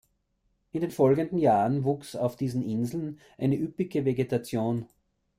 [0.71, 4.87] In den folgenden Jahren wuchs auf diesen Inseln eine üppige Vegetation.